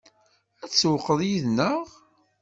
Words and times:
Ad 0.63 0.69
tsewwqeḍ 0.71 1.19
yid-neɣ? 1.29 1.81